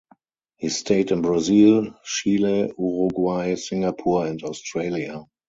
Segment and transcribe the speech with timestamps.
[0.57, 5.25] He stayed in Brazil, Chile, Uruguay, Singapore and Australia.